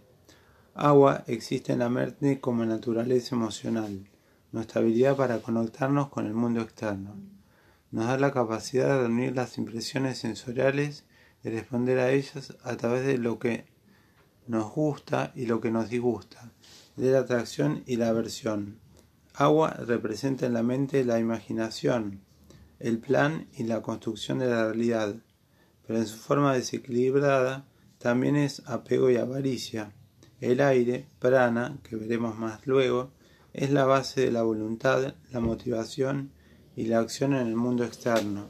Agua 0.74 1.26
existe 1.28 1.74
en 1.74 1.80
la 1.80 1.90
mente 1.90 2.40
como 2.40 2.66
naturaleza 2.66 3.36
emocional, 3.36 4.10
nuestra 4.54 4.80
habilidad 4.80 5.18
para 5.18 5.40
conectarnos 5.40 6.08
con 6.08 6.26
el 6.26 6.34
mundo 6.34 6.62
externo. 6.62 7.16
Nos 7.92 8.08
da 8.08 8.18
la 8.18 8.32
capacidad 8.32 8.88
de 8.88 9.00
reunir 9.00 9.36
las 9.36 9.58
impresiones 9.58 10.20
sensoriales 10.20 11.04
y 11.44 11.50
responder 11.50 12.00
a 12.00 12.12
ellas 12.12 12.56
a 12.64 12.78
través 12.78 13.06
de 13.06 13.18
lo 13.18 13.40
que 13.40 13.75
nos 14.48 14.72
gusta 14.72 15.32
y 15.36 15.46
lo 15.46 15.62
que 15.62 15.72
nos 15.72 15.90
disgusta, 15.90 16.52
de 16.96 17.12
la 17.12 17.20
atracción 17.20 17.84
y 17.86 17.98
la 17.98 18.10
aversión. 18.10 18.80
Agua 19.34 19.72
representa 19.72 20.46
en 20.46 20.54
la 20.54 20.64
mente 20.64 21.04
la 21.04 21.20
imaginación, 21.20 22.22
el 22.80 23.00
plan 23.00 23.48
y 23.54 23.64
la 23.64 23.82
construcción 23.82 24.40
de 24.40 24.48
la 24.48 24.66
realidad 24.66 25.16
pero 25.86 26.00
en 26.00 26.08
su 26.08 26.18
forma 26.18 26.54
desequilibrada 26.54 27.66
también 28.00 28.36
es 28.36 28.62
apego 28.66 29.10
y 29.10 29.18
avaricia. 29.18 29.94
El 30.42 30.62
aire, 30.62 31.08
prana, 31.20 31.78
que 31.84 31.96
veremos 31.96 32.38
más 32.38 32.66
luego, 32.68 33.12
es 33.54 33.72
la 33.72 33.86
base 33.86 34.22
de 34.22 34.32
la 34.32 34.44
voluntad, 34.44 35.16
la 35.32 35.40
motivación 35.40 36.32
y 36.76 36.86
la 36.86 37.00
acción 37.00 37.34
en 37.34 37.48
el 37.48 37.56
mundo 37.56 37.86
externo. 37.86 38.50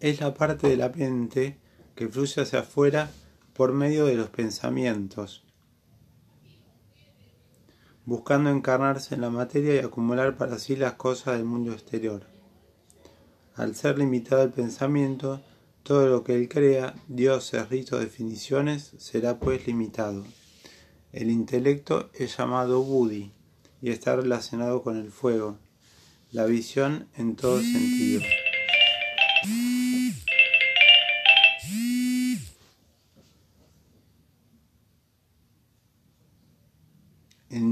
Es 0.00 0.20
la 0.20 0.34
parte 0.34 0.68
de 0.68 0.76
la 0.76 0.88
mente 0.90 1.58
que 2.00 2.08
fluye 2.08 2.40
hacia 2.40 2.60
afuera 2.60 3.10
por 3.52 3.74
medio 3.74 4.06
de 4.06 4.14
los 4.14 4.30
pensamientos, 4.30 5.44
buscando 8.06 8.48
encarnarse 8.48 9.14
en 9.14 9.20
la 9.20 9.28
materia 9.28 9.74
y 9.74 9.84
acumular 9.84 10.38
para 10.38 10.58
sí 10.58 10.76
las 10.76 10.94
cosas 10.94 11.36
del 11.36 11.44
mundo 11.44 11.74
exterior. 11.74 12.22
Al 13.54 13.76
ser 13.76 13.98
limitado 13.98 14.42
el 14.44 14.48
pensamiento, 14.48 15.42
todo 15.82 16.08
lo 16.08 16.24
que 16.24 16.36
él 16.36 16.48
crea, 16.48 16.94
dioses, 17.06 17.68
ritos, 17.68 18.00
definiciones, 18.00 18.94
será 18.96 19.38
pues 19.38 19.66
limitado. 19.66 20.24
El 21.12 21.30
intelecto 21.30 22.08
es 22.14 22.34
llamado 22.34 22.82
Buddhi 22.82 23.30
y 23.82 23.90
está 23.90 24.16
relacionado 24.16 24.82
con 24.82 24.96
el 24.96 25.10
fuego, 25.10 25.58
la 26.32 26.46
visión 26.46 27.08
en 27.18 27.36
todo 27.36 27.60
sentido. 27.60 28.22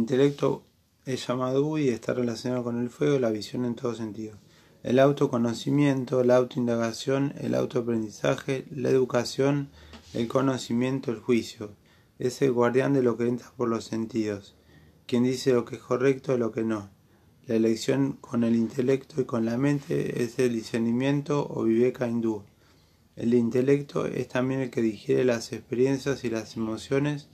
Intelecto 0.09 0.64
es 1.05 1.27
llamado 1.27 1.77
y 1.77 1.90
está 1.90 2.14
relacionado 2.14 2.64
con 2.64 2.81
el 2.81 2.88
fuego 2.88 3.16
y 3.16 3.18
la 3.18 3.29
visión 3.29 3.66
en 3.66 3.75
todo 3.75 3.94
sentido. 3.94 4.38
El 4.83 5.01
autoconocimiento, 5.01 6.25
la 6.25 6.37
autoindagación, 6.37 7.35
el 7.37 7.55
autoaprendizaje, 7.55 8.64
la 8.71 8.88
educación, 8.88 9.68
el 10.14 10.27
conocimiento, 10.27 11.11
el 11.11 11.18
juicio. 11.18 11.73
Es 12.18 12.40
el 12.40 12.53
guardián 12.53 12.94
de 12.94 13.03
lo 13.03 13.18
que 13.18 13.29
entra 13.29 13.53
por 13.55 13.68
los 13.68 13.85
sentidos, 13.85 14.57
quien 15.07 15.25
dice 15.25 15.53
lo 15.53 15.66
que 15.66 15.77
es 15.77 15.83
correcto 15.83 16.35
y 16.35 16.38
lo 16.38 16.53
que 16.53 16.64
no. 16.64 16.88
La 17.47 17.57
elección 17.57 18.12
con 18.14 18.44
el 18.44 18.57
intelecto 18.57 19.21
y 19.21 19.27
con 19.27 19.44
la 19.44 19.59
mente 19.59 20.23
es 20.23 20.38
el 20.38 20.55
discernimiento 20.55 21.47
o 21.51 21.64
viveka 21.64 22.09
hindú. 22.09 22.44
El 23.14 23.35
intelecto 23.35 24.07
es 24.07 24.29
también 24.29 24.62
el 24.62 24.71
que 24.71 24.81
digiere 24.81 25.27
las 25.27 25.53
experiencias 25.53 26.25
y 26.25 26.31
las 26.31 26.57
emociones 26.57 27.29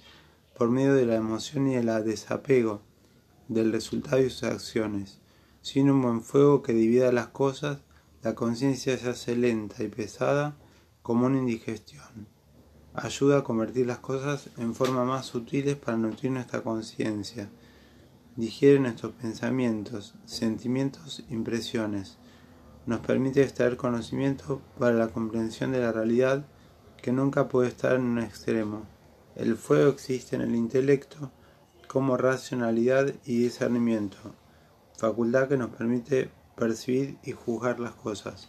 por 0.57 0.71
medio 0.71 0.95
de 0.95 1.07
la 1.07 1.17
emoción 1.17 1.69
y 1.69 1.75
el 1.75 1.87
desapego 2.05 2.83
del 3.49 3.73
resultado 3.73 4.23
y 4.23 4.31
sus 4.31 4.45
acciones. 4.45 5.21
Sin 5.61 5.91
un 5.91 6.03
buen 6.03 6.23
fuego 6.23 6.63
que 6.63 6.73
divida 6.73 7.13
las 7.13 7.29
cosas, 7.29 7.79
la 8.23 8.35
conciencia 8.35 8.97
se 8.97 9.09
hace 9.09 9.37
lenta 9.37 9.83
y 9.83 9.89
pesada 9.89 10.57
como 11.03 11.27
una 11.27 11.39
indigestión. 11.39 12.29
Ayuda 12.95 13.39
a 13.39 13.45
convertir 13.45 13.87
las 13.87 13.99
cosas 13.99 14.51
en 14.57 14.75
formas 14.75 15.07
más 15.07 15.27
sutiles 15.27 15.77
para 15.77 15.99
nutrir 15.99 16.31
nuestra 16.31 16.63
conciencia. 16.63 17.51
Digiere 18.37 18.79
nuestros 18.79 19.13
pensamientos, 19.13 20.15
sentimientos, 20.25 21.25
impresiones. 21.29 22.19
Nos 22.87 23.01
permite 23.01 23.43
extraer 23.43 23.77
conocimiento 23.77 24.63
para 24.79 24.95
la 24.95 25.09
comprensión 25.09 25.73
de 25.73 25.81
la 25.81 25.93
realidad 25.93 26.47
que 27.03 27.13
nunca 27.13 27.49
puede 27.49 27.69
estar 27.69 27.97
en 27.97 28.03
un 28.03 28.19
extremo. 28.21 28.94
El 29.37 29.57
fuego 29.57 29.91
existe 29.91 30.37
en 30.37 30.43
el 30.43 30.55
intelecto 30.55 31.33
como 31.89 32.17
racionalidad 32.17 33.13
y 33.25 33.39
discernimiento, 33.39 34.17
facultad 34.97 35.49
que 35.49 35.57
nos 35.57 35.71
permite 35.71 36.31
percibir 36.57 37.19
y 37.25 37.33
juzgar 37.33 37.81
las 37.81 37.95
cosas, 37.95 38.49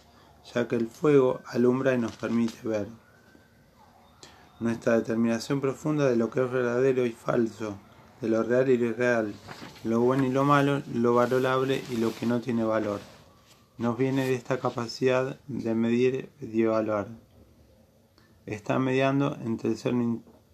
ya 0.53 0.67
que 0.67 0.75
el 0.75 0.87
fuego 0.87 1.41
alumbra 1.47 1.95
y 1.95 1.97
nos 1.97 2.15
permite 2.15 2.67
ver. 2.67 2.87
Nuestra 4.59 4.93
determinación 4.93 5.59
profunda 5.59 6.07
de 6.07 6.15
lo 6.17 6.29
que 6.29 6.43
es 6.43 6.51
verdadero 6.51 7.05
y 7.05 7.11
falso, 7.11 7.77
de 8.21 8.29
lo 8.29 8.43
real 8.43 8.69
y 8.69 8.77
lo 8.77 8.85
irreal, 8.85 9.33
lo 9.83 10.01
bueno 10.01 10.25
y 10.25 10.29
lo 10.29 10.43
malo, 10.43 10.83
lo 10.93 11.15
valorable 11.15 11.83
y 11.91 11.97
lo 11.97 12.13
que 12.13 12.27
no 12.27 12.41
tiene 12.41 12.63
valor, 12.63 12.99
nos 13.79 13.97
viene 13.97 14.27
de 14.27 14.35
esta 14.35 14.59
capacidad 14.59 15.39
de 15.47 15.73
medir 15.73 16.29
y 16.39 16.61
evaluar. 16.61 17.07
Está 18.45 18.77
mediando 18.77 19.35
entre 19.43 19.71
el 19.71 19.77
ser 19.77 19.93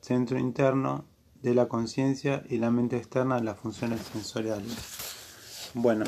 centro 0.02 0.38
interno 0.38 1.06
de 1.42 1.56
la 1.56 1.68
conciencia 1.68 2.44
y 2.50 2.58
la 2.58 2.72
mente 2.72 2.98
externa 2.98 3.38
de 3.38 3.44
las 3.44 3.58
funciones 3.58 4.02
sensoriales. 4.12 4.76
Bueno, 5.74 6.06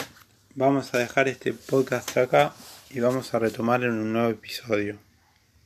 vamos 0.56 0.94
a 0.94 0.98
dejar 0.98 1.28
este 1.28 1.54
podcast 1.54 2.18
acá 2.18 2.54
y 2.90 3.00
vamos 3.00 3.34
a 3.34 3.40
retomar 3.40 3.84
en 3.84 3.92
un 3.92 4.14
nuevo 4.14 4.30
episodio. 4.30 4.98